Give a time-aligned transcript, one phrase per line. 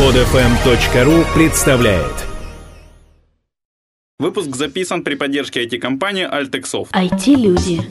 [0.00, 2.26] Подфм.ру представляет
[4.18, 6.88] Выпуск записан при поддержке IT-компании Altexoft.
[6.92, 7.82] IT-люди.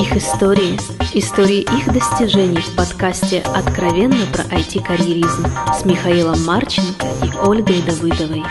[0.00, 0.78] Их истории.
[1.12, 5.44] Истории их достижений в подкасте «Откровенно про IT-карьеризм»
[5.76, 8.44] с Михаилом Марченко и Ольгой Давыдовой.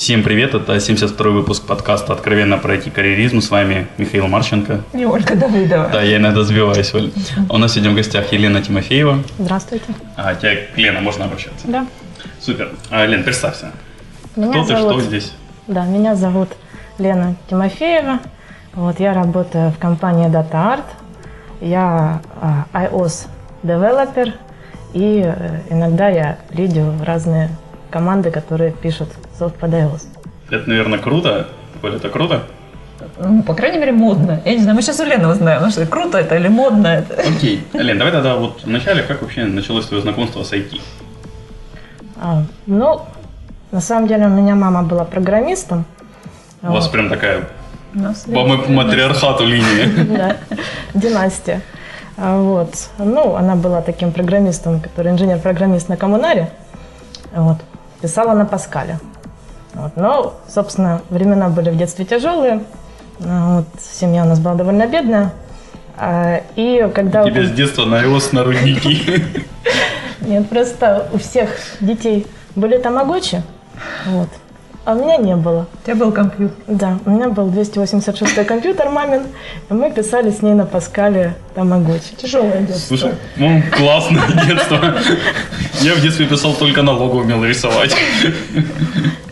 [0.00, 3.42] Всем привет, это 72-й выпуск подкаста «Откровенно про IT-карьеризм».
[3.42, 4.80] С вами Михаил Марченко.
[4.94, 5.90] И Ольга Давыдова.
[5.92, 7.12] Да, я иногда сбиваюсь, Оль.
[7.50, 9.22] У нас сегодня в гостях Елена Тимофеева.
[9.38, 9.84] Здравствуйте.
[10.16, 11.68] А тебя к Лена можно обращаться?
[11.68, 11.86] Да.
[12.40, 12.72] Супер.
[12.88, 13.72] А, Лен, представься.
[14.36, 14.92] Меня Кто ты, зовут...
[14.92, 15.32] что здесь?
[15.66, 16.48] Да, меня зовут
[16.96, 18.20] Лена Тимофеева.
[18.72, 20.84] Вот я работаю в компании DataArt.
[21.60, 23.26] Я а, iOS
[23.62, 24.32] девелопер
[24.94, 27.50] и э, иногда я лидю разные
[27.90, 30.02] команды, которые пишут софт под iOS.
[30.50, 31.46] Это, наверное, круто.
[31.82, 32.42] Оль, это круто?
[33.18, 34.42] Ну, по крайней мере, модно.
[34.44, 37.14] Я не знаю, мы сейчас у Лены узнаем, ну что, круто это или модно это.
[37.22, 37.64] Окей.
[37.72, 40.78] Лен, давай тогда вот вначале, как вообще началось твое знакомство с IT?
[42.20, 43.00] А, ну,
[43.72, 45.84] на самом деле у меня мама была программистом.
[46.62, 46.92] У вас Вот.
[46.92, 47.48] прям такая
[48.34, 49.88] по ма- матриархату линия.
[50.18, 50.36] Да,
[50.92, 51.62] династия.
[52.18, 52.74] А, Вот.
[52.98, 56.50] Ну, она была таким программистом, который инженер-программист на коммунаре.
[57.34, 57.56] Вот.
[58.02, 58.98] Писала на Паскале.
[59.74, 59.92] Вот.
[59.96, 62.62] Но, собственно, времена были в детстве тяжелые.
[63.24, 63.66] А, Вот.
[63.80, 65.32] Семья у нас была довольно бедная.
[65.96, 67.22] А, И когда...
[67.22, 69.22] вот- Тебе с детства на iOS на рудники.
[70.22, 73.42] Нет, просто у всех детей были тамагочи.
[74.06, 74.28] Вот.
[74.86, 75.66] А у меня не было.
[75.82, 76.56] У тебя был компьютер.
[76.66, 79.22] Да, у меня был 286 компьютер мамин,
[79.68, 82.14] и мы писали с ней на Паскале тамагочи.
[82.16, 82.96] Тяжелое детство.
[82.96, 84.94] Слушай, ну, классное детство.
[85.82, 87.94] Я в детстве писал только на лого умел рисовать.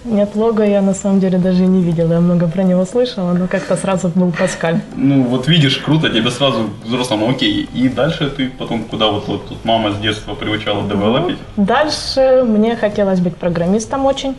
[0.09, 2.15] Нет, лого я на самом деле даже и не видела.
[2.15, 4.81] Я много про него слышала, но как-то сразу был Паскаль.
[4.97, 7.69] Ну, вот видишь, круто, тебе сразу взрослому окей.
[7.75, 11.39] И дальше ты потом куда вот, вот тут мама с детства приучала девелопить?
[11.57, 14.35] Дальше мне хотелось быть программистом очень.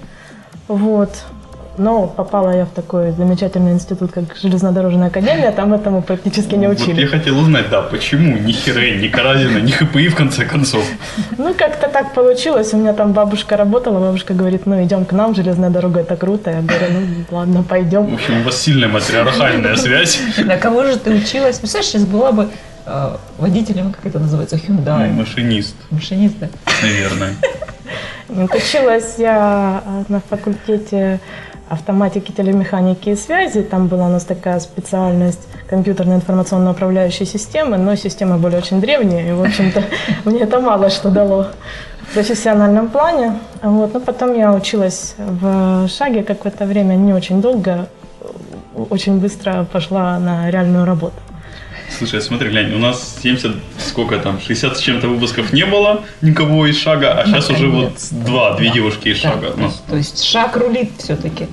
[0.67, 1.09] Вот.
[1.79, 6.77] Но попала я в такой замечательный институт, как железнодорожная академия, там этому практически не Вот
[6.79, 7.05] я учили.
[7.05, 10.83] хотел узнать, да, почему ни Хире, ни Каразина, ни ХПИ в конце концов.
[11.37, 12.73] Ну, как-то так получилось.
[12.73, 16.51] У меня там бабушка работала, бабушка говорит, ну, идем к нам, железная дорога, это круто.
[16.51, 18.13] Я говорю, ну, ладно, В пойдем.
[18.13, 20.19] общем, у вас сильная матриархальная связь.
[20.37, 21.59] На кого же ты училась?
[21.59, 22.49] Представляешь, сейчас была бы
[22.85, 25.13] э, водителем, как это называется, Ну, Hyundai.
[25.13, 26.47] Машинист, Машинист, да.
[26.83, 27.35] наверное.
[28.53, 31.19] Училась я э, на факультете
[31.69, 33.61] автоматики, телемеханики и связи.
[33.61, 39.31] Там была у нас такая специальность компьютерно информационно-управляющей системы, но системы были очень древние, и,
[39.31, 39.83] в общем-то,
[40.25, 41.47] мне это мало что дало
[42.01, 43.39] в профессиональном плане.
[43.61, 43.93] Вот.
[43.93, 47.87] Но потом я училась в Шаге какое-то время, не очень долго,
[48.89, 51.15] очень быстро пошла на реальную работу.
[51.97, 53.55] Слушай, смотри, глянь, у нас 70,
[53.99, 57.91] сколько там, 60 с чем-то выпусков не было никого из шага, а сейчас уже вот
[58.11, 58.73] два, две Да.
[58.75, 59.47] девушки из Да, шага.
[59.51, 61.47] то, Ну, есть, то есть шаг рулит все-таки.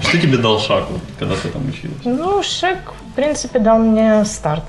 [0.00, 1.96] что тебе дал шаг, вот, когда ты там училась?
[2.04, 2.78] Ну, Шаг,
[3.12, 4.64] в принципе, дал мне старт.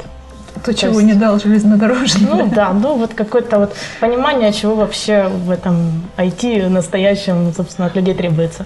[0.65, 2.29] То, чего есть- не дал железнодорожник.
[2.29, 7.95] Ну да, ну вот какое-то вот понимание, чего вообще в этом IT настоящем, собственно, от
[7.95, 8.65] людей требуется.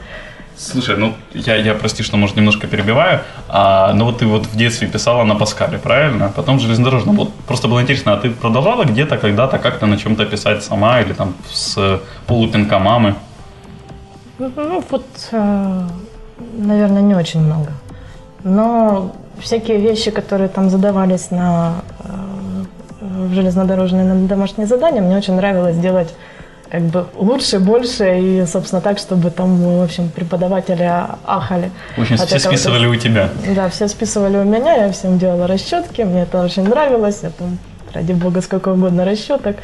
[0.58, 4.56] Слушай, ну я, я прости, что, может, немножко перебиваю, а, но вот ты вот в
[4.56, 6.32] детстве писала на Паскале, правильно?
[6.36, 7.12] Потом железнодорожно.
[7.12, 11.14] Вот просто было интересно, а ты продолжала где-то когда-то как-то на чем-то писать сама или
[11.14, 13.16] там с полупинка мамы?
[14.40, 15.82] Ну вот, э,
[16.58, 17.72] наверное, не очень много.
[18.44, 22.10] Но всякие вещи, которые там задавались на э,
[23.02, 26.14] в железнодорожные на домашние задания, мне очень нравилось делать
[26.76, 30.92] как бы лучше, больше и, собственно, так, чтобы там, в общем, преподаватели
[31.26, 31.72] ахали.
[31.96, 32.40] В общем, все этого.
[32.40, 33.30] списывали у тебя.
[33.56, 37.60] Да, все списывали у меня, я всем делала расчетки, мне это очень нравилось, я там,
[37.94, 39.56] ради бога, сколько угодно расчеток.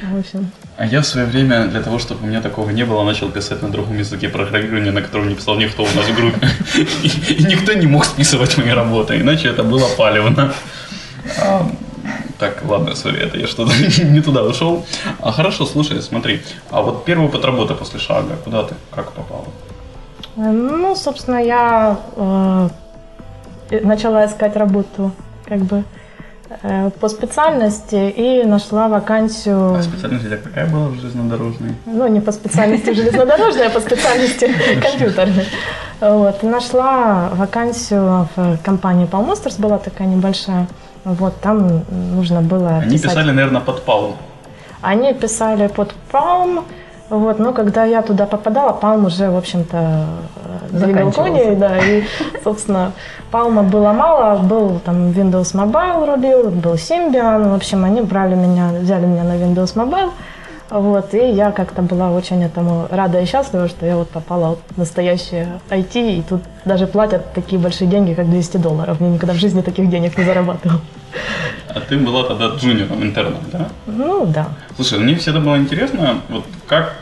[0.00, 3.04] В общем, А я в свое время, для того, чтобы у меня такого не было,
[3.04, 6.48] начал писать на другом языке программирования, на котором не писал никто у нас в группе.
[7.02, 10.54] И, и никто не мог списывать мои работы, иначе это было палевно.
[12.38, 13.72] Так, ладно, сори, это я что-то
[14.04, 14.84] не туда ушел.
[15.20, 16.40] А хорошо, слушай, смотри,
[16.70, 19.44] а вот первый опыт работы после шага, куда ты, как попала?
[20.36, 22.68] э, ну, собственно, я э,
[23.82, 25.10] начала искать работу
[25.46, 25.82] как бы
[26.62, 31.74] э, по специальности и нашла вакансию, А специальность у тебя какая была железнодорожная?
[31.86, 34.48] ну, не по специальности железнодорожной, а по специальности
[34.80, 35.46] компьютерной.
[36.00, 40.68] Вот, нашла вакансию в компании Palmosters, была такая небольшая.
[41.04, 41.82] Вот, там
[42.14, 44.14] нужно было Они писать- писали, наверное, под Паул.
[44.82, 46.62] Они писали под Palm,
[47.10, 51.44] Вот, но когда я туда попадала, Palm уже, в общем-то, э, двигал Заканчивался.
[51.44, 52.02] кони, да, и,
[52.44, 52.92] собственно,
[53.32, 58.68] Palm было мало, был там Windows Mobile рулил, был Symbian, в общем, они брали меня,
[58.78, 60.10] взяли меня на Windows Mobile,
[60.70, 64.78] Вот, и я как-то была очень этому рада и счастлива, что я вот попала в
[64.78, 69.00] настоящее IT, и тут даже платят такие большие деньги, как 200 долларов.
[69.00, 70.80] Я никогда в жизни таких денег не зарабатывала.
[71.68, 73.68] А ты была тогда джуниором, интерном, да?
[73.86, 74.48] Ну, да.
[74.76, 76.94] Слушай, мне всегда было интересно, вот как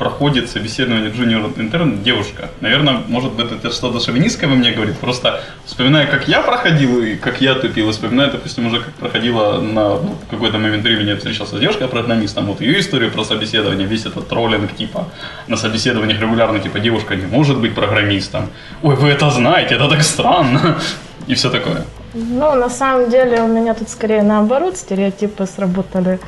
[0.00, 2.48] проходит собеседование джуниор интерн девушка.
[2.62, 4.96] Наверное, может быть, это что-то шовинистское во мне говорит.
[4.96, 9.60] Просто вспоминая, как я проходил и как я тупил, и вспоминая, допустим, уже как проходила
[9.60, 14.06] на ну, какой-то момент времени я встречался с девушкой-программистом, вот ее историю про собеседование, весь
[14.06, 15.04] этот троллинг, типа,
[15.48, 18.48] на собеседованиях регулярно, типа, девушка не может быть программистом.
[18.82, 20.78] Ой, вы это знаете, это так странно.
[21.26, 21.84] И все такое.
[22.14, 26.18] Ну, на самом деле, у меня тут скорее наоборот стереотипы сработали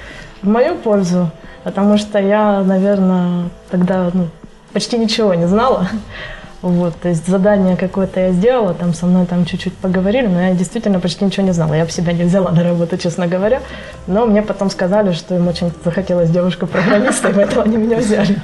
[0.42, 1.30] в мою пользу.
[1.64, 4.28] Потому что я, наверное, тогда ну,
[4.72, 5.88] почти ничего не знала.
[6.60, 10.54] Вот, то есть задание какое-то я сделала, там со мной там чуть-чуть поговорили, но я
[10.54, 11.74] действительно почти ничего не знала.
[11.74, 13.62] Я бы себя не взяла на работу, честно говоря.
[14.06, 18.36] Но мне потом сказали, что им очень захотелось девушка-программиста, и поэтому они меня взяли.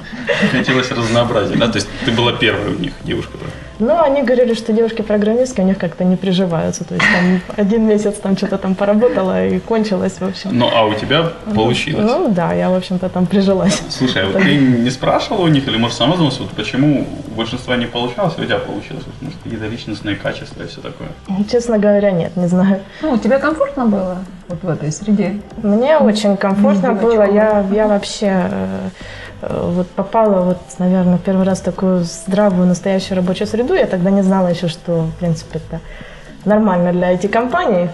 [0.51, 1.67] Хотелось разнообразия, да?
[1.67, 3.37] То есть ты была первой у них девушка
[3.79, 6.83] ну, они говорили, что девушки-программистки у них как-то не приживаются.
[6.83, 10.51] То есть там один месяц там что-то там поработала и кончилось, в общем.
[10.53, 12.05] Ну, а у тебя получилось?
[12.05, 13.81] Ну, да, я, в общем-то, там прижилась.
[13.89, 17.35] Слушай, а вот ты не спрашивала у них, или, может, сама задумалась, вот почему у
[17.35, 19.03] большинства не получалось, а у тебя получилось?
[19.21, 21.09] Может, какие-то личностные качества и все такое?
[21.49, 22.81] Честно говоря, нет, не знаю.
[23.01, 24.17] Ну, тебе комфортно было
[24.47, 25.39] вот в этой среде?
[25.63, 27.31] Мне очень комфортно было.
[27.31, 28.89] Я, я вообще Э,
[29.41, 33.73] вот попала, вот, наверное, первый раз в такую здравую, настоящую рабочую среду.
[33.73, 35.79] Я тогда не знала еще, что, в принципе, это
[36.45, 37.89] нормально для IT-компаний.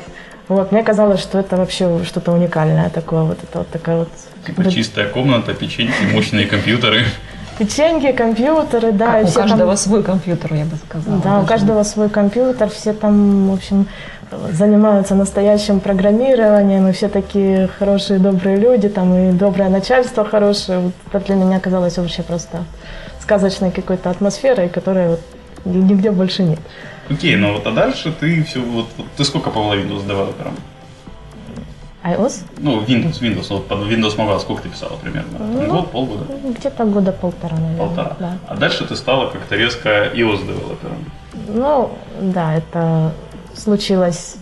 [0.48, 4.10] Вот, мне казалось, что это вообще что-то уникальное такое, вот это вот такая вот...
[4.46, 7.06] Типа чистая комната, печеньки, мощные компьютеры.
[7.58, 9.22] Печеньки, компьютеры, да.
[9.22, 9.78] Как у каждого там...
[9.78, 11.22] свой компьютер, я бы сказала.
[11.22, 13.88] Да, у каждого свой компьютер, все там, в общем,
[14.52, 20.80] занимаются настоящим программированием, и все такие хорошие, добрые люди, там и доброе начальство хорошее.
[20.80, 22.66] Вот это для меня казалось вообще просто
[23.22, 25.22] сказочной какой-то атмосферой, которой вот
[25.66, 26.60] нигде больше нет.
[27.10, 30.56] Окей, ну вот а дальше ты все, вот, вот ты сколько по Windows девелопером?
[32.06, 32.44] iOS?
[32.60, 35.40] Ну, Windows, Windows, вот под Windows Mobile сколько ты писала примерно?
[35.40, 36.26] Ну, Год, полгода?
[36.44, 37.88] Где-то года полтора, наверное.
[37.88, 38.16] Полтора.
[38.20, 38.38] Да.
[38.48, 41.12] А дальше ты стала как-то резко iOS девелопером.
[41.48, 41.92] Ну,
[42.22, 43.12] да, это
[43.56, 44.36] случилось,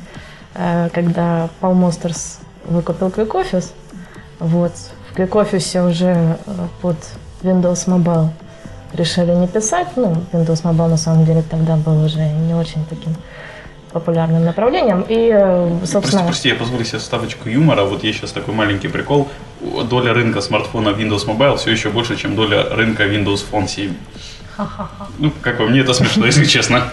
[0.55, 3.71] э, когда Paul Monsters выкупил Quick Office.
[4.39, 4.73] Вот.
[5.11, 6.97] В Quick Office уже э, под
[7.43, 8.29] Windows Mobile
[8.93, 9.87] решили не писать.
[9.95, 13.15] Ну, Windows Mobile на самом деле тогда был уже не очень таким
[13.93, 15.05] популярным направлением.
[15.07, 16.23] И, э, собственно...
[16.23, 17.83] Прости, прости, я позволю себе ставочку юмора.
[17.83, 19.27] Вот есть сейчас такой маленький прикол.
[19.89, 23.93] Доля рынка смартфона Windows Mobile все еще больше, чем доля рынка Windows Phone 7.
[25.19, 26.83] Ну, как по мне, это смешно, если честно.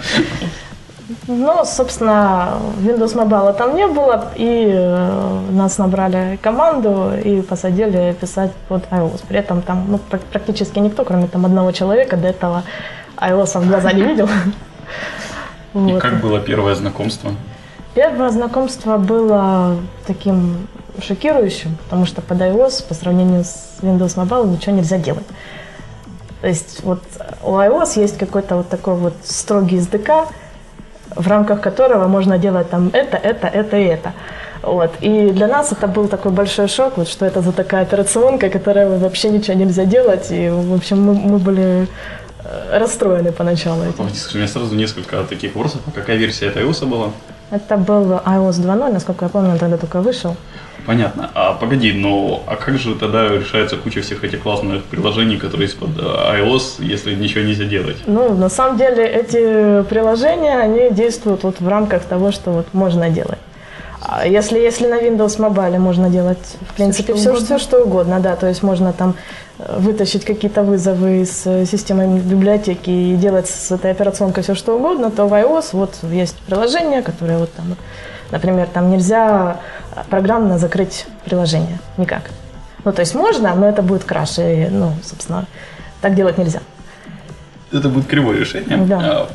[1.27, 8.53] Ну, собственно, Windows Mobile там не было, и э, нас набрали команду и посадили писать
[8.69, 9.23] под iOS.
[9.29, 9.99] При этом там ну,
[10.33, 12.63] практически никто, кроме там одного человека, до этого
[13.17, 14.29] iOS в глаза не видел.
[15.75, 17.33] И как было первое знакомство?
[17.95, 19.77] Первое знакомство было
[20.07, 20.69] таким
[21.03, 25.27] шокирующим, потому что под iOS по сравнению с Windows Mobile ничего нельзя делать.
[26.41, 27.03] То есть вот
[27.43, 30.29] у iOS есть какой-то вот такой вот строгий SDK,
[31.15, 34.13] в рамках которого можно делать там это, это, это и это.
[34.63, 34.93] Вот.
[35.01, 38.99] И для нас это был такой большой шок, вот, что это за такая операционка, которая
[38.99, 40.31] вообще ничего нельзя делать.
[40.31, 41.89] И, в общем, мы, мы были
[42.45, 44.09] э, расстроены поначалу этим.
[44.15, 45.81] Скажи, у меня сразу несколько таких вопросов.
[45.87, 47.11] А какая версия этой iOS была?
[47.51, 50.37] Это был iOS 2.0, насколько я помню, он тогда только вышел.
[50.87, 51.31] Понятно.
[51.35, 55.79] А погоди, но а как же тогда решается куча всех этих классных приложений, которые есть
[55.79, 57.97] под iOS, если ничего нельзя делать?
[58.07, 63.11] Ну, на самом деле эти приложения, они действуют вот в рамках того, что вот можно
[63.11, 63.39] делать.
[64.03, 68.21] А если, если на Windows Mobile можно делать, в принципе, все, все, все что угодно,
[68.21, 69.15] да, то есть можно там
[69.59, 74.77] э, вытащить какие-то вызовы из э, системы библиотеки и делать с этой операционкой все, что
[74.77, 77.77] угодно, то в iOS вот есть приложение, которое вот там,
[78.31, 79.61] например, там нельзя
[80.09, 81.79] программно закрыть приложение.
[81.99, 82.31] Никак.
[82.85, 84.39] Ну, то есть можно, но это будет краш.
[84.39, 85.47] И, ну, собственно,
[86.01, 86.61] так делать нельзя.
[87.73, 88.79] Это будет кривое решение.
[88.79, 89.29] Да.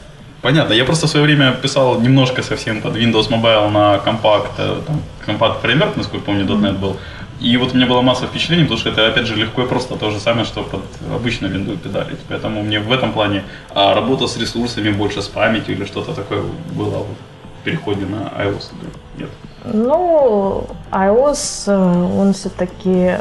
[0.45, 0.73] Понятно.
[0.73, 5.01] Я просто в свое время писал немножко совсем под Windows Mobile на компакт, э, там,
[5.25, 6.97] компакт фреймворк, насколько помню, .NET был.
[7.39, 9.95] И вот у меня была масса впечатлений, потому что это, опять же, легко и просто
[9.95, 12.19] то же самое, что под обычно винду педалить.
[12.29, 16.43] Поэтому мне в этом плане а, работа с ресурсами, больше с памятью или что-то такое
[16.77, 18.71] было в переходе на iOS.
[19.17, 19.29] Нет.
[19.63, 23.17] Ну, iOS, э, он все-таки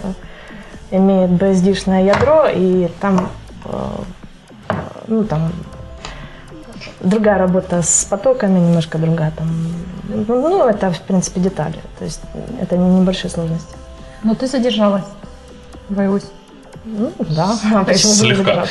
[0.90, 3.30] имеет BSD-шное ядро, и там,
[3.64, 4.76] э,
[5.08, 5.50] ну, там
[7.04, 9.48] другая работа с потоками, немножко другая там.
[10.08, 11.78] Ну, ну, это, в принципе, детали.
[11.98, 12.20] То есть
[12.60, 13.76] это небольшие сложности.
[14.22, 15.04] Но ты задержалась
[15.88, 16.24] в iOS.
[16.84, 18.64] Ну, да, а почему Слегка.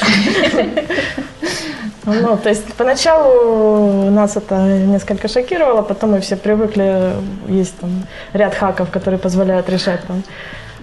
[2.05, 7.13] Ну, то есть поначалу нас это несколько шокировало, потом мы все привыкли,
[7.47, 10.21] есть там ряд хаков, которые позволяют решать там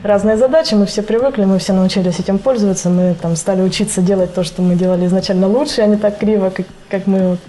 [0.03, 4.35] разные задачи, мы все привыкли, мы все научились этим пользоваться, мы там стали учиться делать
[4.35, 7.41] то, что мы делали изначально лучше, а не так криво, как, как мы вот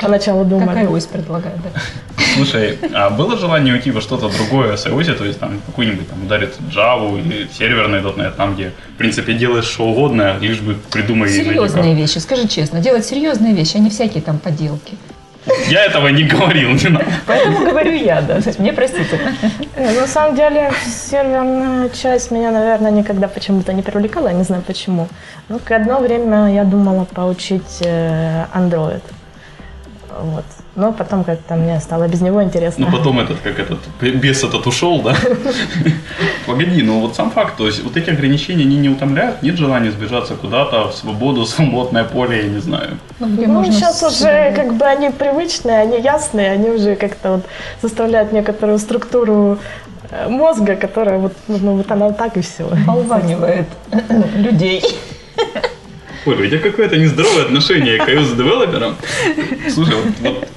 [0.00, 0.68] поначалу думали.
[0.68, 1.80] Какая ось предлагает, да.
[2.34, 6.22] Слушай, а было желание уйти во что-то другое с iOS, то есть там какую-нибудь там
[6.24, 11.28] ударить Java или серверный .NET, там где, в принципе, делаешь что угодно, лишь бы придумай
[11.28, 14.96] Серьезные вещи, скажи честно, делать серьезные вещи, а не всякие там поделки.
[15.68, 17.06] Я этого не говорил, не надо.
[17.26, 18.40] Поэтому говорю я, да.
[18.40, 19.32] То есть Мне простительно.
[19.76, 24.62] Э, На самом деле, серверная часть меня, наверное, никогда почему-то не привлекала, я не знаю
[24.66, 25.08] почему.
[25.48, 29.02] Ну, к одно время я думала поучить э, Android.
[30.22, 30.44] Вот.
[30.76, 32.86] Но потом как-то мне стало без него интересно.
[32.86, 35.14] Ну, потом этот, как этот, бес этот ушел, да?
[36.46, 39.42] Погоди, ну вот сам факт, то есть вот эти ограничения, они не утомляют?
[39.42, 42.98] Нет желания сбежаться куда-то в свободу, свободное поле, я не знаю.
[43.18, 47.44] Ну, Ну, сейчас с- уже как бы они привычные, они ясные, они уже как-то вот
[47.82, 49.58] составляют некоторую структуру
[50.10, 52.64] э, мозга, которая вот, ну, ну, вот она так и все.
[52.86, 53.66] болванивает
[54.36, 54.82] людей.
[56.26, 58.96] Оля, у тебя какое-то нездоровое отношение к iOS-девелоперам.
[59.72, 60.48] Слушай, вот, вот,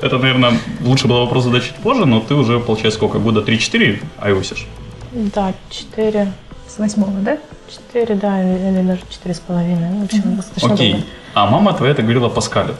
[0.00, 3.40] э, это, наверное, лучше было вопрос задать чуть позже, но ты уже, получается, сколько, года
[3.40, 4.66] 3-4 iOSишь?
[5.12, 6.32] Да, четыре,
[6.66, 7.36] С восьмого, да?
[7.70, 10.00] четыре, да, или даже четыре с половиной.
[10.00, 10.92] В общем, достаточно Окей.
[10.92, 11.06] долго.
[11.34, 12.76] А мама твоя, ты говорила, паскалит.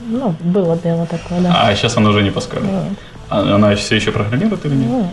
[0.00, 1.66] Ну, было дело такое, да.
[1.68, 2.64] А сейчас она уже не паскалит.
[2.64, 2.84] Нет,
[3.28, 4.88] А Она все еще программирует или нет?
[4.88, 5.06] нет.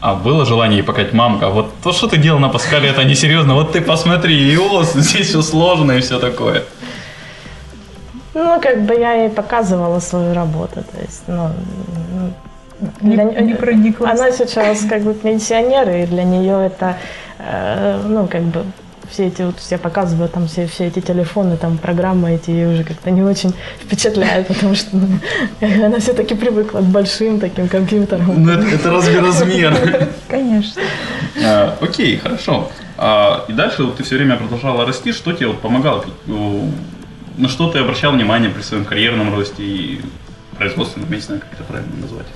[0.00, 3.54] А было желание ей показать, мамка, вот то, что ты делал на Паскале, это несерьезно.
[3.54, 6.62] Вот ты посмотри, iOS, здесь все сложно и все такое.
[8.34, 11.50] Ну, как бы я ей показывала свою работу, то есть, ну,
[13.00, 14.20] Не, для не не- прониклась.
[14.20, 16.96] Она сейчас как бы пенсионер, и для нее это,
[17.38, 18.64] э, ну, как бы
[19.10, 22.84] все эти, вот я показываю там все, все эти телефоны, там программы эти ее уже
[22.84, 25.08] как-то не очень впечатляют, потому что ну,
[25.60, 28.44] она все-таки привыкла к большим таким компьютерам.
[28.44, 30.08] Ну, это, это разве размер?
[30.28, 30.82] Конечно.
[31.44, 32.70] А, Окей, хорошо.
[32.98, 35.12] А, И дальше вот ты все время продолжала расти.
[35.12, 36.04] Что тебе вот помогало?
[36.26, 36.70] Ну,
[37.36, 40.00] На что ты обращал внимание при своем карьерном росте и
[40.56, 42.26] производственном, я не знаю, как это правильно назвать.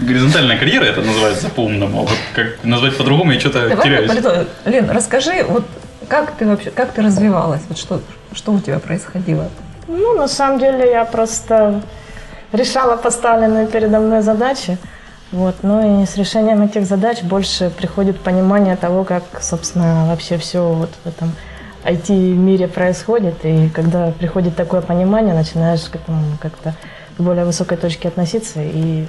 [0.00, 4.08] Горизонтальная карьера это называется по-умному, а вот как назвать по-другому, я что-то Давай, теряюсь.
[4.08, 5.64] Полито, Лен, расскажи, вот
[6.08, 7.62] как ты вообще, как ты развивалась?
[7.68, 8.00] Вот что,
[8.32, 9.48] что у тебя происходило?
[9.88, 11.82] Ну, на самом деле я просто
[12.52, 14.78] решала поставленные передо мной задачи.
[15.32, 15.56] Вот.
[15.62, 20.90] Ну и с решением этих задач больше приходит понимание того, как, собственно, вообще все вот
[21.04, 21.32] в этом
[21.84, 23.44] IT-мире происходит.
[23.44, 26.74] И когда приходит такое понимание, начинаешь к этому как-то
[27.18, 29.06] с более высокой точки относиться, и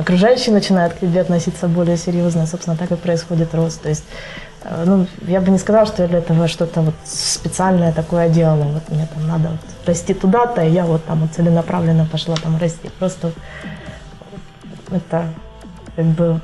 [0.00, 2.46] окружающие начинают к тебе относиться более серьезно.
[2.46, 3.82] Собственно, так и происходит рост.
[3.82, 4.04] То есть
[4.62, 8.64] Э, Ну, я бы не сказала, что я для этого что-то вот специальное такое делала.
[8.64, 12.58] Вот мне там надо вот расти туда-то, и я вот там вот целенаправленно пошла там
[12.58, 12.90] расти.
[12.98, 13.32] Просто
[14.90, 15.24] это
[15.96, 16.40] как бы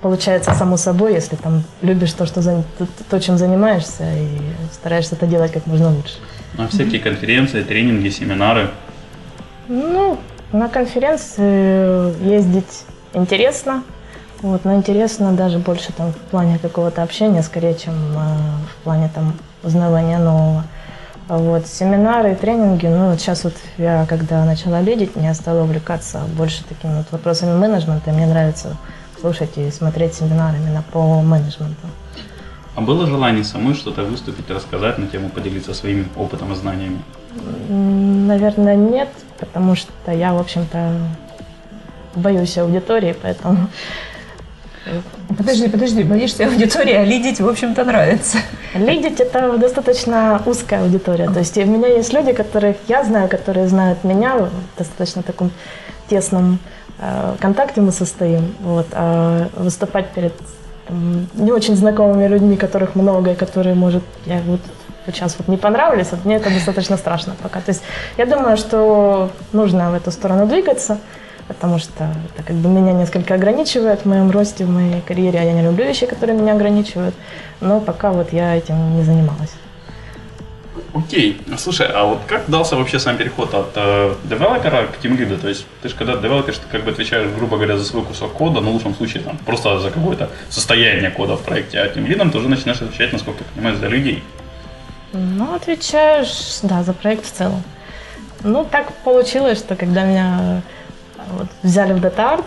[0.00, 4.28] получается само собой, если там любишь то, что за- то, то, чем занимаешься, и
[4.72, 6.14] стараешься это делать как можно лучше.
[6.58, 8.70] А всякие конференции, тренинги, семинары.
[9.68, 10.18] Ну,
[10.52, 13.82] на конференции ездить интересно,
[14.40, 18.16] вот, но интересно даже больше там в плане какого-то общения, скорее, чем э,
[18.70, 20.64] в плане там узнавания нового.
[21.28, 26.64] Вот, семинары, тренинги, ну, вот сейчас вот я, когда начала лидить, я стала увлекаться больше
[26.64, 28.76] такими вот вопросами менеджмента, и мне нравится
[29.20, 31.86] слушать и смотреть семинары именно по менеджменту.
[32.74, 37.00] А было желание самой что-то выступить, рассказать на тему, поделиться своим опытом и знаниями?
[37.68, 39.08] Наверное, нет,
[39.46, 40.98] потому что я, в общем-то,
[42.14, 43.68] боюсь аудитории, поэтому
[45.36, 48.38] Подожди, подожди, боишься аудитории, а лидить, в общем-то, нравится.
[48.74, 51.30] Лидить это достаточно узкая аудитория.
[51.30, 55.50] То есть у меня есть люди, которых я знаю, которые знают меня в достаточно таком
[56.08, 56.58] тесном
[56.98, 58.54] э, контакте мы состоим.
[58.60, 60.34] Вот, а выступать перед
[60.88, 64.60] там, не очень знакомыми людьми, которых много, и которые, может, я вот
[65.06, 67.60] сейчас вот не понравились, вот мне это достаточно страшно пока.
[67.60, 67.82] То есть
[68.16, 70.98] я думаю, что нужно в эту сторону двигаться,
[71.48, 75.42] потому что это как бы меня несколько ограничивает в моем росте, в моей карьере, а
[75.42, 77.14] я не люблю вещи, которые меня ограничивают,
[77.60, 79.52] но пока вот я этим не занималась.
[80.94, 81.40] Окей.
[81.58, 85.38] Слушай, а вот как дался вообще сам переход от э, девелопера к тимлиду?
[85.38, 88.32] То есть ты же когда девелоперишь, ты как бы отвечаешь, грубо говоря, за свой кусок
[88.32, 92.30] кода, ну, в лучшем случае, там, просто за какое-то состояние кода в проекте, а тимлидом
[92.30, 94.22] ты уже начинаешь отвечать, насколько я понимаю, за людей.
[95.12, 97.62] Ну, отвечаешь, да, за проект в целом.
[98.44, 100.62] Ну, так получилось, что когда меня
[101.18, 102.44] э, вот, взяли в DataArt,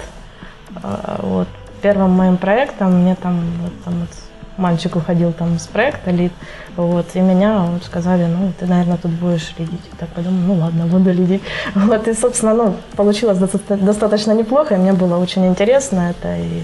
[0.83, 1.47] э, вот,
[1.81, 4.09] первым моим проектом мне там, вот, там вот,
[4.57, 6.33] мальчик уходил там с проекта лид,
[6.75, 9.81] вот, и меня вот сказали, ну, ты, наверное, тут будешь лидить.
[9.91, 11.43] Я так подумала, ну, ладно, буду лидить.
[11.75, 16.63] Вот, и, собственно, ну, получилось доста- достаточно неплохо, и мне было очень интересно это, и,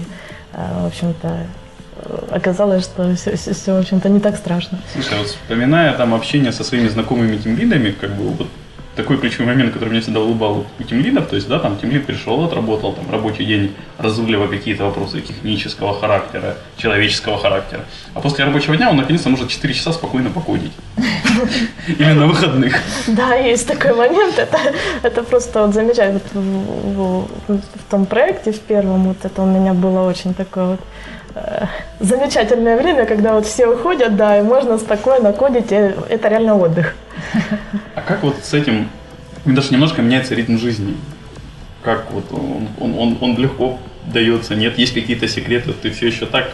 [0.54, 1.28] э, в общем-то,
[2.30, 4.78] оказалось, что все, все, все, в общем-то, не так страшно.
[4.92, 8.48] Слушай, вот вспоминая там общение со своими знакомыми тимлидами, как бы вот
[8.96, 12.44] такой ключевой момент, который меня всегда улыбал у тимлидов, то есть, да, там тимлид пришел,
[12.44, 17.84] отработал там рабочий день, разруливая какие-то вопросы технического характера, человеческого характера,
[18.14, 20.72] а после рабочего дня он наконец-то может 4 часа спокойно покодить.
[21.98, 22.74] Именно на выходных.
[23.06, 24.58] Да, есть такой момент, это,
[25.02, 26.20] это просто вот замечательно.
[26.34, 30.80] В, в, в том проекте, в первом, вот это у меня было очень такое вот
[30.80, 31.21] э,
[32.00, 36.94] замечательное время, когда вот все уходят, да, и можно спокойно кодить, и это реально отдых.
[37.94, 38.88] А как вот с этим,
[39.44, 40.96] даже немножко меняется ритм жизни?
[41.82, 46.26] Как вот он, он, он, он легко дается, нет, есть какие-то секреты, ты все еще
[46.26, 46.50] так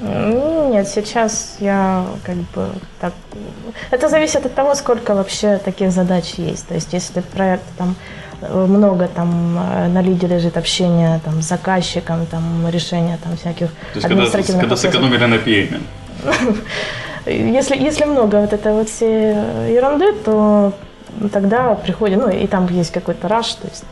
[0.00, 2.68] Ну, Нет, сейчас я как бы
[3.00, 3.12] так...
[3.90, 6.66] Это зависит от того, сколько вообще таких задач есть.
[6.68, 11.48] То есть если проект там э, много там э, на лиде лежит общение там, с
[11.48, 14.92] заказчиком, там, решение там, всяких То есть когда, административных когда вопросов.
[14.92, 15.82] сэкономили на PM.
[17.26, 19.34] Если, если много вот этой вот всей
[19.74, 20.72] ерунды, то
[21.30, 23.84] тогда приходит, ну и там есть какой-то раш, то есть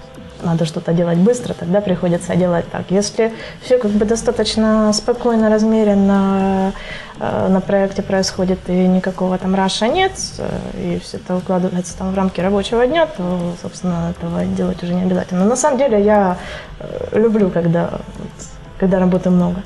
[0.47, 2.85] надо что-то делать быстро, тогда приходится делать так.
[2.91, 6.73] Если все как бы достаточно спокойно, размеренно
[7.21, 10.49] э, на проекте происходит и никакого там раша нет, э,
[10.79, 15.03] и все это укладывается там в рамки рабочего дня, то, собственно, этого делать уже не
[15.03, 15.41] обязательно.
[15.41, 16.38] Но на самом деле я
[16.79, 17.91] э, люблю, когда,
[18.79, 19.62] когда работы много.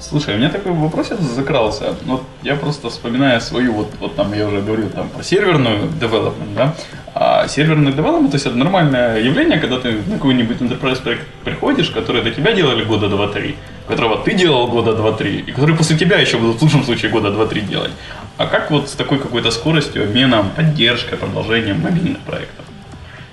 [0.00, 1.94] Слушай, у меня такой вопрос закрался.
[2.04, 6.54] Вот я просто вспоминаю свою, вот, вот там я уже говорил там про серверную development,
[6.54, 6.74] да.
[7.20, 11.90] А серверный development, то есть это нормальное явление, когда ты на какой-нибудь enterprise проект приходишь,
[11.90, 13.56] который до тебя делали года 2-3,
[13.88, 17.30] которого ты делал года 2-3, и который после тебя еще будут в лучшем случае года
[17.30, 17.90] 2-3 делать.
[18.36, 22.64] А как вот с такой какой-то скоростью, обменом, поддержкой, продолжением мобильных проектов?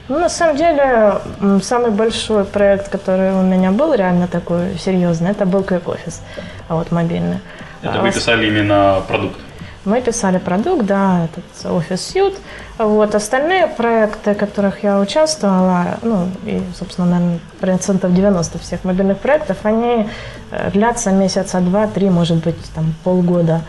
[0.10, 1.20] Ну, на самом деле,
[1.62, 6.22] самый большой проект, который у меня был, реально такой серьезный, это был Office,
[6.70, 7.38] а вот мобильный.
[7.84, 9.45] Это А, вы писали именно продукт.
[9.86, 12.38] Мы писали продукт, да, этот Office Suite.
[12.80, 19.20] Вот, остальные проекты, в которых я участвовала, ну, и, собственно, наверное, процентов 90 всех мобильных
[19.20, 20.08] проектов, они
[20.52, 23.62] э, длятся месяца два-три, может быть, там, полгода.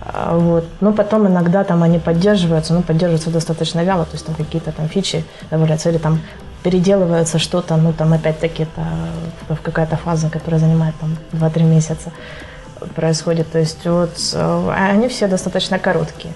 [0.00, 0.64] А, Вот.
[0.80, 4.88] Но потом иногда там они поддерживаются, но поддерживаются достаточно вяло, то есть там какие-то там
[4.88, 6.20] фичи добавляются или там
[6.62, 8.82] переделывается что-то, ну там опять-таки это
[9.48, 12.12] в- какая-то фаза, которая занимает там 2-3 месяца
[12.94, 13.50] происходит.
[13.50, 16.32] То есть вот э, они все достаточно короткие.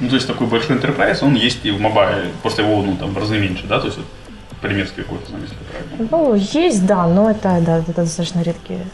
[0.00, 3.14] Ну, то есть такой большой enterprise, он есть и в мобайле, просто его, ну, там,
[3.14, 4.06] в разы меньше, да, то есть вот,
[4.60, 6.08] пример с Quick Office, если правильно.
[6.10, 8.84] Ну, есть, да, но это, да, это достаточно редкие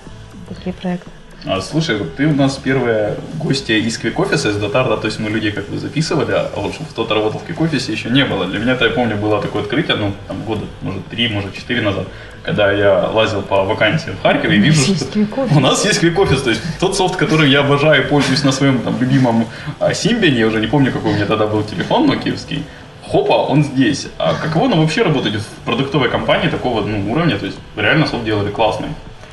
[0.49, 1.11] такие проекты.
[1.45, 5.19] А, слушай, вот ты у нас первая гостья из Office, из Дотар, да, то есть
[5.19, 8.47] мы людей как бы записывали, а вот чтобы кто-то работал в Office еще не было.
[8.47, 12.07] Для меня, я помню, было такое открытие, ну, там, года, может, три, может, четыре назад,
[12.45, 15.19] когда я лазил по вакансиям в Харькове и вижу, есть что
[15.57, 18.81] у нас есть Office, то есть тот софт, который я обожаю и пользуюсь на своем
[18.81, 19.47] там любимом
[19.81, 22.63] а, Symbian, я уже не помню, какой у меня тогда был телефон нокиевский,
[23.05, 24.07] хопа, он здесь.
[24.17, 27.37] А каково нам вообще работать в продуктовой компании такого ну, уровня?
[27.37, 28.89] То есть реально софт делали классный.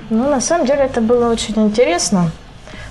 [0.10, 2.32] Ну, на самом деле это было очень интересно.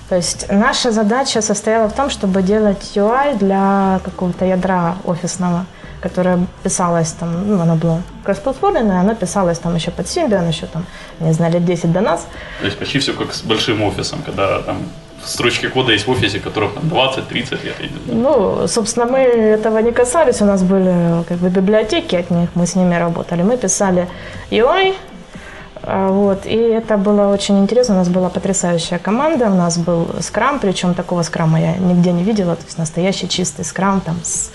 [0.09, 5.65] То есть наша задача состояла в том, чтобы делать UI для какого-то ядра офисного,
[6.01, 10.85] которое писалось там, ну, оно было кроссплатформенное, оно писалось там еще под Symbian, еще там,
[11.19, 12.25] не знаю, лет 10 до нас.
[12.59, 14.77] То есть почти все как с большим офисом, когда там
[15.23, 17.75] строчки кода есть в офисе, которых там 20-30 лет.
[18.07, 22.65] Ну, собственно, мы этого не касались, у нас были как бы библиотеки от них, мы
[22.65, 23.43] с ними работали.
[23.43, 24.07] Мы писали
[24.49, 24.95] UI,
[25.83, 30.59] вот, и это было очень интересно, у нас была потрясающая команда, у нас был скрам,
[30.59, 34.51] причем такого скрама я нигде не видела, то есть настоящий чистый скрам там с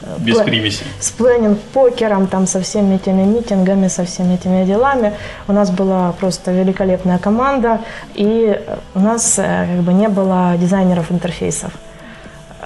[0.00, 0.86] э, Без пла- примесей.
[1.00, 5.12] с planning poker ом, там, со всеми этими митингами, со всеми этими делами.
[5.48, 7.80] У нас была просто великолепная команда,
[8.14, 11.72] и э, у нас э, как бы не было дизайнеров интерфейсов.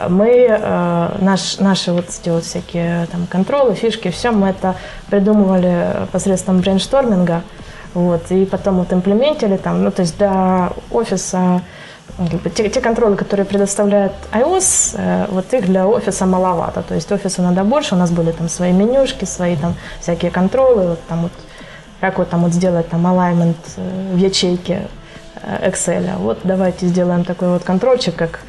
[0.08, 4.74] Мы, э, наш, наши вот эти вот всякие там контролы, фишки, все мы это
[5.08, 7.42] придумывали посредством brainstorming а,
[7.94, 11.62] вот, и потом вот имплементили там, ну, то есть для офиса
[12.18, 16.82] ну, те, те контролы, которые предоставляет iOS, э, вот их для офиса маловато.
[16.82, 20.90] То есть офису надо больше, у нас были там свои менюшки, свои там всякие контролы,
[20.90, 21.32] вот там вот,
[22.00, 24.86] как вот там вот сделать там alignment э, в ячейке
[25.42, 26.16] э, Excel.
[26.18, 28.40] Вот давайте сделаем такой вот контрольчик, как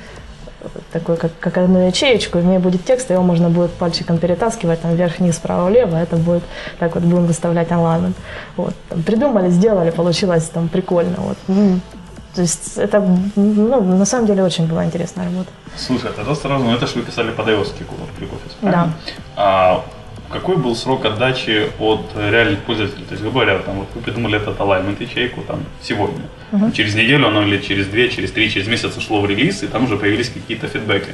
[0.96, 4.18] такой, как, как одну ячеечку, и в ней будет текст, и его можно будет пальчиком
[4.18, 6.44] перетаскивать там вверх, вниз, вправо, влево, это будет,
[6.80, 8.14] так вот будем выставлять alignment.
[8.56, 11.16] Вот, там, придумали, сделали, получилось там прикольно.
[11.18, 11.38] Вот.
[12.34, 13.02] То есть это,
[13.36, 15.50] ну, на самом деле очень была интересная работа.
[15.78, 18.90] Слушай, тогда сразу, ну это же вы писали под iOS QuickOffice, Да.
[19.36, 19.84] А
[20.36, 23.06] какой был срок отдачи от реальных пользователей?
[23.06, 26.24] То есть, грубо говоря, там, вот вы придумали этот alignment ячейку там, сегодня.
[26.74, 29.86] Через неделю оно или через две, через три, через месяц ушло в релиз, и там
[29.86, 31.12] уже появились какие-то фидбэки.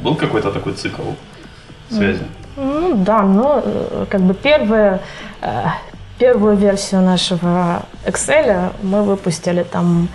[0.00, 1.02] Был какой-то такой цикл
[1.88, 2.22] связи?
[2.56, 5.00] Ну да, но э, как бы первые,
[5.40, 5.64] э,
[6.18, 10.08] первую версию нашего Excel мы выпустили там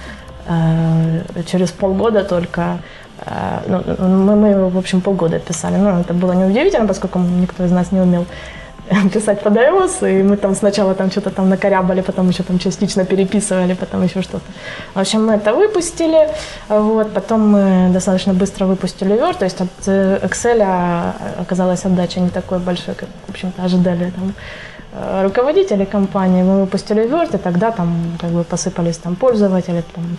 [0.48, 2.80] э, через полгода только.
[3.26, 5.78] Э, ну, мы, мы его, в общем, полгода писали.
[5.78, 8.26] Ну, это было неудивительно, поскольку никто из нас не умел
[9.14, 13.06] писать под iOS, и мы там сначала там что-то там накорябали, потом еще там частично
[13.06, 14.46] переписывали, потом еще что-то.
[14.94, 16.30] В общем, мы это выпустили,
[16.70, 20.62] вот, потом мы достаточно быстро выпустили Word, то есть от э, Excel
[21.42, 24.34] оказалась отдача не такой большой, как, в общем-то, ожидали там
[24.94, 26.44] э, руководители компании.
[26.44, 30.18] Мы выпустили Word, и тогда там как бы посыпались там пользователи, там,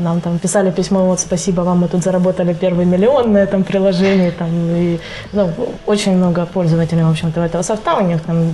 [0.00, 4.30] нам там писали письмо, вот спасибо вам, мы тут заработали первый миллион на этом приложении,
[4.30, 5.00] там, и
[5.32, 5.50] ну,
[5.86, 8.52] очень много пользователей, в общем-то, этого софта у них там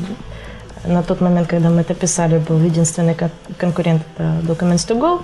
[0.84, 5.20] на тот момент, когда мы это писали, был единственный кон- конкурент это Documents to Go,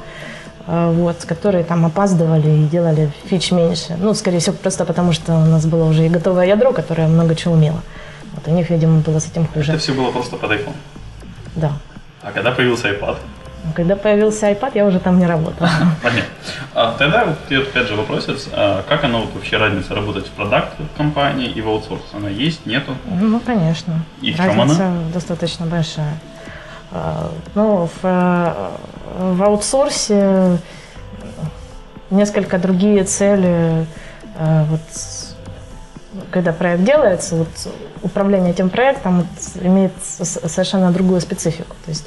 [0.67, 3.97] э, вот, которые там опаздывали и делали фич меньше.
[3.99, 7.35] Ну, скорее всего, просто потому что у нас было уже и готовое ядро, которое много
[7.35, 7.81] чего умело.
[8.35, 9.73] Вот у них, видимо, было с этим хуже.
[9.73, 10.75] Это все было просто под iPhone.
[11.57, 11.73] Да.
[12.23, 13.17] А когда появился iPad?
[13.65, 15.71] Но Когда появился iPad, я уже там не работала.
[16.03, 16.31] Понятно.
[16.75, 20.75] А тогда вот и опять же вопросец, а как вот вообще разница работать в продакт
[20.97, 22.03] компании и в аутсорс?
[22.13, 22.95] Она есть, нету?
[23.07, 24.05] Ну, конечно.
[24.21, 24.75] И в чем она?
[25.13, 26.19] достаточно большая.
[26.91, 28.71] А, Ну, в, э,
[29.19, 30.59] в аутсорсе
[32.11, 33.87] несколько другие цели.
[34.39, 34.81] Э, Вот,
[36.31, 37.49] когда проект делается, вот,
[38.03, 41.75] управление этим проектом вот, имеет совершенно другую специфику.
[41.85, 42.07] То есть,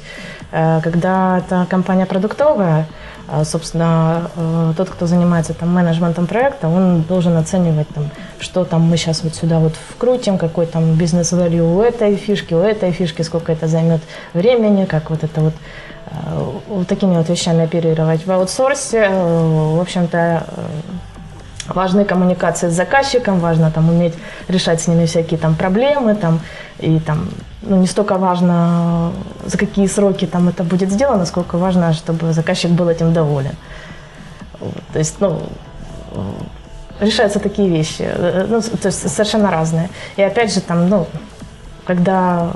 [0.50, 2.86] когда это компания продуктовая,
[3.30, 8.80] а, собственно, э, тот, кто занимается там, менеджментом проекта, он должен оценивать, там, что там
[8.80, 13.20] мы сейчас вот сюда вот вкрутим, какой там бизнес-валю у этой фишки, у этой фишки,
[13.20, 14.00] сколько это займет
[14.32, 15.52] времени, как вот это вот
[16.06, 16.10] э,
[16.68, 18.24] вот такими вот вещами оперировать.
[18.24, 20.62] В аутсорсе, э, в общем-то, э,
[21.74, 24.14] важны коммуникации с заказчиком, важно там уметь
[24.48, 26.40] решать с ними всякие там проблемы, там,
[26.78, 27.28] и там,
[27.62, 29.12] ну, не столько важно,
[29.46, 33.56] за какие сроки там это будет сделано, сколько важно, чтобы заказчик был этим доволен.
[34.60, 35.42] Вот, то есть, ну,
[36.12, 39.88] э, решаются такие вещи, э, ну, то есть совершенно разные.
[40.16, 41.06] И опять же, там, ну,
[41.86, 42.52] когда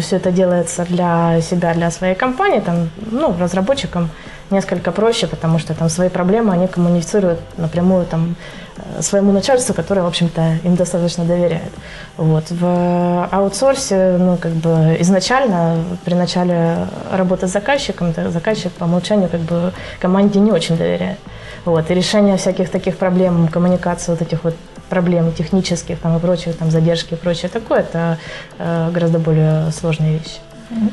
[0.00, 4.10] все это делается для себя, для своей компании, там, ну, разработчикам
[4.50, 8.36] несколько проще, потому что там свои проблемы они коммуницируют напрямую там
[8.76, 11.72] э, своему начальству, которое, в общем-то, им достаточно доверяет.
[12.16, 12.50] Вот.
[12.50, 19.28] В аутсорсе, ну, как бы изначально при начале работы с заказчиком, то заказчик по умолчанию
[19.28, 21.18] как бы команде не очень доверяет.
[21.64, 21.90] Вот.
[21.90, 24.54] И решение всяких таких проблем, коммуникации вот этих вот
[24.88, 28.18] проблем технических там, и прочих, там, задержки и прочее такое, это
[28.58, 30.38] э, гораздо более сложные вещи.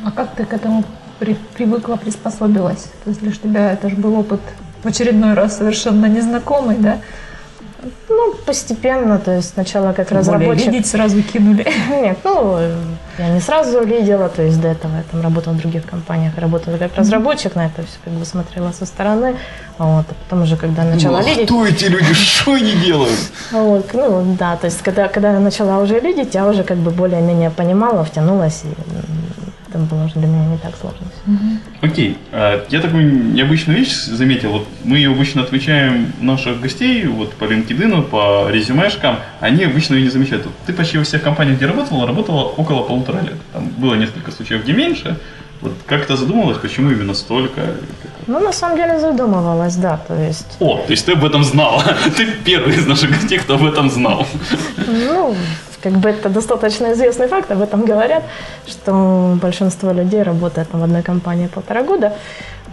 [0.06, 0.84] А как ты к этому
[1.22, 2.90] при- привыкла, приспособилась?
[3.04, 4.42] То есть для тебя это же был опыт
[4.84, 6.98] в очередной раз совершенно незнакомый, да?
[8.10, 10.68] Ну, постепенно, то есть сначала как Тем более разработчик.
[10.68, 11.66] Видеть сразу кинули.
[11.90, 12.58] Нет, ну,
[13.18, 16.78] я не сразу лидила, то есть до этого я там работала в других компаниях, работала
[16.78, 19.36] как разработчик, на это все как бы смотрела со стороны,
[19.78, 22.14] вот, а потом уже, когда начала лидить, Кто эти люди?
[22.14, 23.20] Что они делают?
[23.52, 26.92] вот, ну, да, то есть когда, когда я начала уже лидить, я уже как бы
[26.92, 29.41] более-менее понимала, втянулась, и
[29.74, 31.08] это было уже для меня не так сложно.
[31.82, 34.52] Окей, а, я такую необычную вещь заметил.
[34.52, 39.18] Вот мы ее обычно отмечаем наших гостей, вот по LinkedIn, по резюмешкам.
[39.40, 40.46] Они обычно ее не замечают.
[40.46, 43.38] Вот ты почти во всех компаниях, где работала, работала около полутора лет.
[43.54, 45.18] Там было несколько случаев, где меньше.
[45.62, 47.62] Вот как ты задумалась, почему именно столько?
[48.28, 51.84] Ну, на самом деле задумывалась, да, то есть О, то есть ты об этом знала.
[52.18, 54.26] Ты первый из наших гостей, кто об этом знал.
[54.88, 55.36] Ну,
[55.82, 58.24] как бы это достаточно известный факт, об этом говорят,
[58.68, 62.14] что большинство людей работает там, в одной компании полтора года.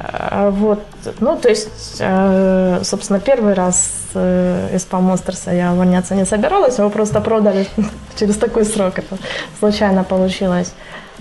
[0.01, 0.81] А, Вот,
[1.21, 6.79] ну, то есть, э, собственно, первый раз э, из Palm Monsters я увольняться не собиралась,
[6.79, 7.67] его просто продали
[8.19, 9.17] через такой срок, это
[9.59, 10.73] случайно получилось.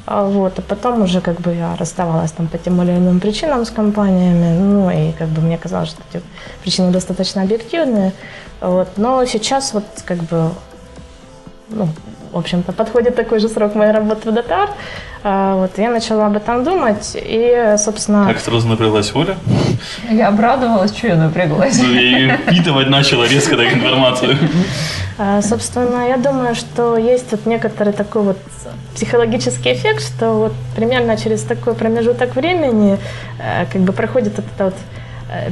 [0.06, 3.66] А Вот, а потом уже как бы я расставалась там по тем или иным причинам
[3.66, 6.24] с компаниями, ну и как бы мне казалось, что эти
[6.62, 8.14] причины достаточно объективные,
[8.62, 10.52] вот, но сейчас вот как бы
[11.70, 11.90] ну,
[12.32, 14.70] в общем-то, подходит такой же срок моей работы в ДТАР.
[15.24, 18.26] А, Вот, я начала об этом думать, и, собственно...
[18.28, 19.36] Как сразу напряглась Оля?
[20.10, 21.80] Я обрадовалась, что я напряглась.
[21.82, 24.38] Ну, И впитывать начала резко так информацию.
[25.18, 28.38] А, Собственно, я думаю, что есть вот некоторый такой вот
[28.94, 32.98] психологический эффект, что вот примерно через такой промежуток времени
[33.40, 34.76] э, как бы проходит вот эта вот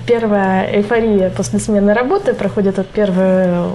[0.07, 3.73] первая эйфория после смены работы, проходит вот первый э,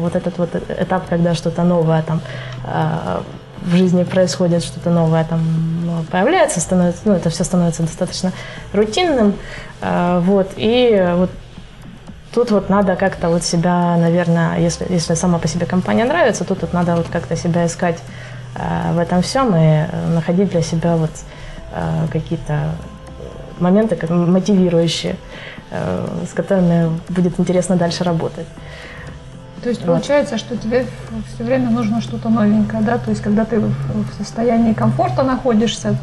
[0.00, 2.20] вот этот вот этап, когда что-то новое там
[2.64, 3.20] э,
[3.62, 5.40] в жизни происходит, что-то новое там
[5.84, 8.32] ну, появляется, становится, ну, это все становится достаточно
[8.72, 9.34] рутинным,
[9.80, 11.30] Э, вот, и вот
[12.30, 16.60] Тут вот надо как-то вот себя, наверное, если, если сама по себе компания нравится, тут
[16.60, 17.98] вот надо вот как-то себя искать
[18.54, 21.10] э, в этом всем и э, находить для себя вот
[21.72, 22.72] э, какие-то
[23.60, 25.16] моменты как мотивирующие,
[25.70, 28.46] э, с которыми будет интересно дальше работать.
[29.62, 30.86] То есть получается, что тебе
[31.34, 32.98] все время нужно что-то новенькое, да?
[32.98, 33.74] То есть когда ты в
[34.16, 35.96] состоянии комфорта находишься,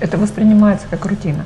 [0.00, 1.44] это воспринимается как рутина.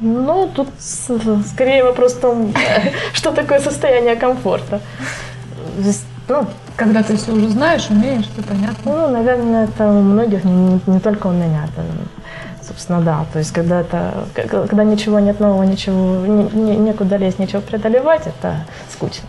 [0.00, 2.52] Ну, тут скорее вопрос в том,
[3.12, 4.80] что такое состояние комфорта.
[6.28, 8.76] Ну, Когда ты все уже знаешь, умеешь, все понятно.
[8.84, 11.64] Ну, наверное, это у многих, не, не только у меня.
[11.64, 11.82] Это,
[12.78, 13.26] собственно, да.
[13.32, 18.26] То есть, когда это, когда ничего нет нового, ничего, не- не- некуда лезть, ничего преодолевать,
[18.26, 19.28] это скучно.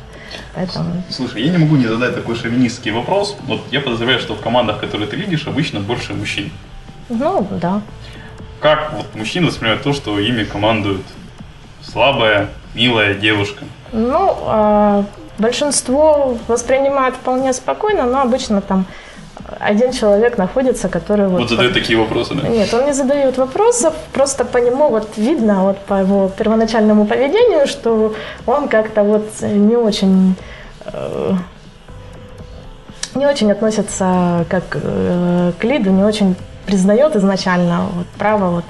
[0.54, 3.36] Поэтому, Слушай, я не могу не задать такой шовинистский вопрос.
[3.48, 6.52] Вот я подозреваю, что в командах, которые ты видишь, обычно больше мужчин.
[7.10, 7.82] ну, да.
[8.62, 11.02] Как вот мужчины воспринимают то, что ими командует
[11.82, 13.64] слабая, милая девушка?
[13.94, 15.06] Ну, а,
[15.40, 18.86] большинство воспринимает вполне спокойно, но обычно там
[19.60, 21.42] один человек находится, который вот...
[21.42, 22.48] Вот задают такие вопросы, да?
[22.48, 27.68] Нет, он не задает вопросов, просто по нему вот видно, вот по его первоначальному поведению,
[27.68, 28.14] что
[28.46, 30.36] он как-то вот не очень
[30.86, 31.34] э,
[33.16, 38.66] не очень относится как э, к лиду, не очень признает изначально вот право вот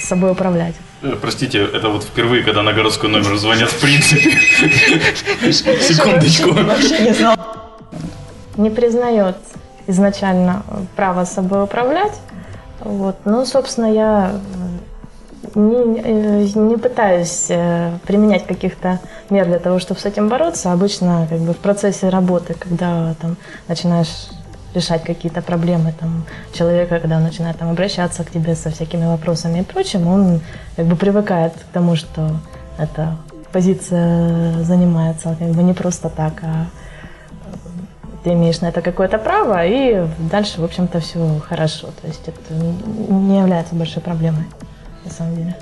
[0.00, 0.74] с собой управлять.
[1.02, 4.30] Э, Простите, это вот впервые, когда на городской номер звонят в принципе.
[5.52, 6.50] Секундочку.
[6.50, 7.14] не
[8.70, 9.36] признает
[9.86, 10.62] изначально
[10.96, 12.18] право собой управлять.
[12.80, 13.16] Вот.
[13.24, 14.32] Ну, собственно, я
[15.54, 20.72] не, э, не пытаюсь э, применять каких-то мер для того, чтобы с этим бороться.
[20.72, 23.36] Обычно как бы в процессе работы, когда там
[23.68, 24.28] начинаешь
[24.74, 29.60] решать какие-то проблемы там, человека, когда он начинает там, обращаться к тебе со всякими вопросами
[29.60, 30.40] и прочим, он
[30.76, 32.30] как бы привыкает к тому, что
[32.76, 33.16] эта
[33.52, 36.66] позиция занимается как бы не просто так, а
[38.24, 41.88] ты имеешь на это какое-то право, и дальше, в общем-то, все хорошо.
[42.00, 44.46] То есть это не является большой проблемой,
[45.04, 45.54] на самом деле.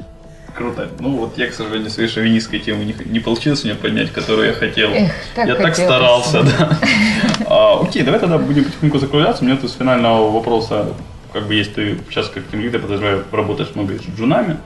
[0.55, 0.89] Круто.
[1.01, 4.49] Ну вот я, к сожалению, своей шовинистской темы не, не получилось у меня поднять, которую
[4.49, 4.91] я хотел.
[4.91, 6.79] Эх, так я так старался, да.
[7.49, 9.43] А, окей, давай тогда будем потихоньку закругляться.
[9.43, 10.87] У меня тут с финального вопроса,
[11.33, 14.59] как бы есть ты сейчас как тем лидер, подозреваю, работаешь много с джунами.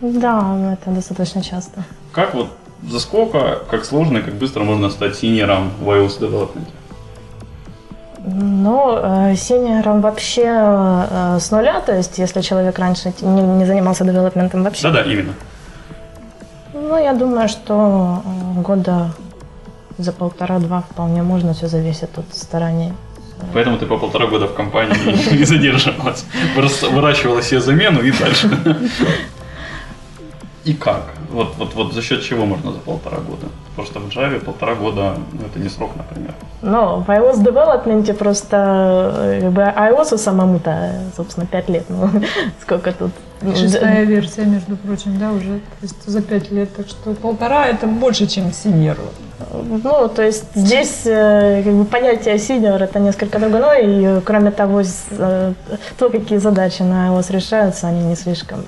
[0.00, 1.84] Да, это достаточно часто.
[2.12, 2.48] Как вот
[2.82, 6.66] за сколько, как сложно и как быстро можно стать синьором в iOS Development?
[8.26, 14.04] Но э, синьором вообще э, с нуля, то есть если человек раньше не, не занимался
[14.04, 15.34] девелопментом вообще, Да-да, именно.
[16.72, 19.10] ну, я думаю, что э, года
[19.98, 22.92] за полтора-два вполне можно, все зависит от стараний.
[23.52, 24.96] Поэтому ты по полтора года в компании
[25.36, 26.24] не задерживалась.
[26.56, 28.48] Выращивала себе замену и дальше.
[30.64, 31.02] И как?
[31.30, 33.46] Вот, вот, вот за счет чего можно за полтора года?
[33.76, 36.34] Потому что в Java полтора года, ну, это не срок, например.
[36.62, 41.84] Но в iOS девелопменте просто э, как бы iOS самому-то, собственно, 5 лет.
[41.88, 42.08] Ну,
[42.62, 43.10] сколько тут?
[43.44, 46.74] ну, Шестая версия, между прочим, да, уже то есть за пять лет.
[46.74, 48.96] Так что полтора это больше, чем синьор.
[49.52, 54.50] Ну, то есть здесь э, как бы понятие синьор это несколько другое, и э, кроме
[54.50, 54.82] того,
[55.98, 58.64] то, какие задачи на iOS решаются, они не слишком,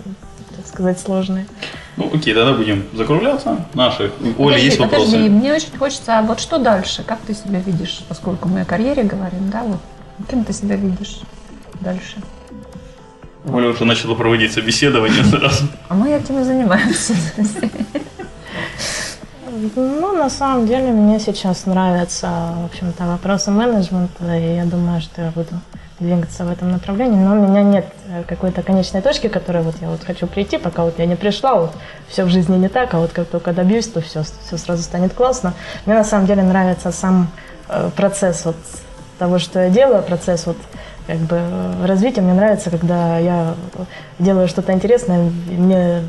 [0.56, 1.46] так сказать, сложные.
[1.96, 3.66] Ну, окей, тогда будем закругляться.
[3.72, 4.10] Наши.
[4.36, 5.30] Подожди, есть подожди, вопросы?
[5.30, 7.02] мне очень хочется, а вот что дальше?
[7.02, 9.80] Как ты себя видишь, поскольку мы о карьере говорим, да, вот
[10.28, 11.20] кем ты себя видишь
[11.80, 12.16] дальше?
[13.50, 15.64] Оля уже начала проводить собеседование сразу.
[15.88, 17.14] А мы этим и занимаемся.
[19.74, 25.22] Ну, на самом деле, мне сейчас нравятся, в общем-то, вопросы менеджмента, и я думаю, что
[25.22, 25.60] я буду
[25.98, 29.76] двигаться в этом направлении, но у меня нет э, какой-то конечной точки, к которой вот
[29.80, 31.72] я вот хочу прийти, пока вот я не пришла, вот
[32.08, 35.14] все в жизни не так, а вот как только добьюсь, то все, все сразу станет
[35.14, 35.54] классно.
[35.86, 37.28] Мне на самом деле нравится сам
[37.68, 38.56] э, процесс вот
[39.18, 40.58] того, что я делаю, процесс вот
[41.06, 42.20] как бы э, развития.
[42.20, 43.54] Мне нравится, когда я
[44.18, 46.02] делаю что-то интересное, мне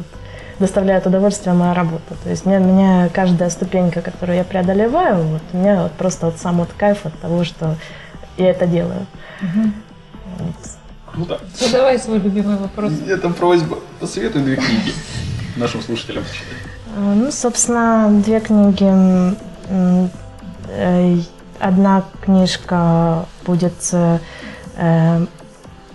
[0.59, 2.15] доставляет удовольствие моя работа.
[2.23, 6.39] То есть мне, меня каждая ступенька, которую я преодолеваю, вот, у меня вот просто вот
[6.39, 7.75] сам вот кайф от того, что
[8.37, 9.05] я это делаю.
[9.41, 9.71] Угу.
[10.39, 10.55] Вот.
[11.13, 11.41] Круто.
[11.57, 12.93] Задавай свой любимый вопрос.
[13.07, 13.79] Это просьба.
[13.99, 14.93] Посоветуй две книги
[15.55, 16.23] нашим слушателям.
[16.95, 19.35] А, ну, собственно, две книги.
[20.69, 21.17] Э,
[21.59, 25.25] одна книжка будет э,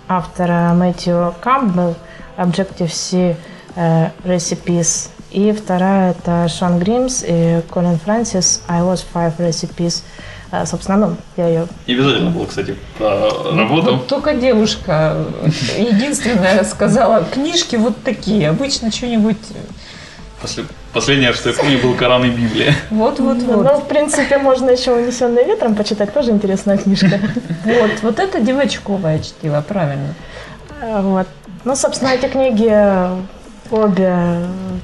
[0.09, 1.95] автора Мэтью Кампбелл
[2.37, 3.37] Objective-C
[3.77, 5.11] э, Recipes.
[5.31, 10.03] И вторая это Шон Гримс и Колин Фрэнсис I was five recipes.
[10.67, 11.67] Собственно, ну, я ее...
[11.87, 13.97] Не обязательно было, кстати, про работу.
[13.97, 15.17] Вот только девушка
[15.79, 19.39] единственная сказала, книжки вот такие, обычно что-нибудь
[20.43, 22.75] После, последнее, что я помню, был Коран и Библия.
[22.91, 23.65] Вот, вот, вот.
[23.65, 27.21] Ну, в принципе, можно еще «Унесенные ветром» почитать, тоже интересная книжка.
[27.65, 30.15] Вот, вот это девочковое чтиво, правильно.
[30.83, 31.29] А, вот.
[31.65, 32.69] Ну, собственно, эти книги
[33.71, 34.15] обе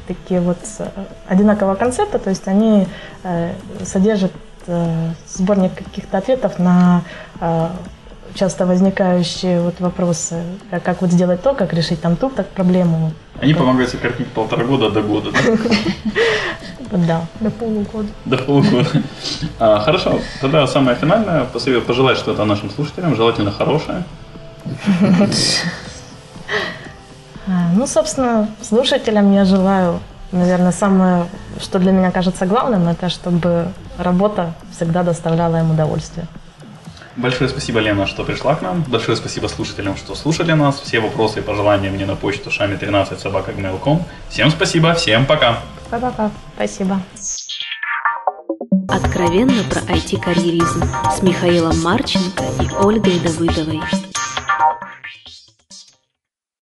[0.07, 0.59] такие вот
[1.26, 2.87] одинакового концепта, то есть они
[3.24, 3.52] э,
[3.85, 4.48] содержат э,
[5.26, 7.02] сборник каких-то ответов на
[7.40, 7.68] э,
[8.35, 10.42] часто возникающие вот вопросы,
[10.85, 13.12] как вот сделать то, как решить там ту так проблему.
[13.40, 15.31] Они помогают сократить полтора года до года.
[16.90, 17.26] Да.
[17.40, 18.09] До полугода.
[18.24, 19.02] До полугода.
[19.59, 21.44] А, хорошо, тогда самое финальное.
[21.44, 24.04] Пожелать что-то нашим слушателям, желательно хорошее.
[27.46, 30.00] А, ну, собственно, слушателям я желаю,
[30.33, 31.26] наверное, самое,
[31.61, 33.68] что для меня кажется главным, это чтобы
[33.99, 36.27] работа всегда доставляла им удовольствие.
[37.17, 38.85] Большое спасибо, Лена, что пришла к нам.
[38.87, 40.79] Большое спасибо слушателям, что слушали нас.
[40.79, 44.05] Все вопросы и пожелания мне на почту шами13 собака.gmail.com.
[44.29, 45.59] Всем спасибо, всем пока.
[45.91, 46.31] Пока-пока.
[46.55, 47.03] Спасибо.
[48.89, 53.81] Откровенно про IT-карьеризм с Михаилом Марченко и Ольгой Давыдовой.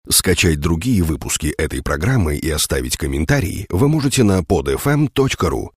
[0.08, 5.70] Скачать другие выпуски этой программы и оставить комментарии вы можете на podfm.ru